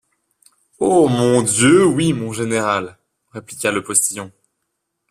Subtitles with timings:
[0.79, 1.07] Oh!
[1.07, 2.97] mon Dieu oui, mon général,
[3.33, 4.31] répliqua le postillon.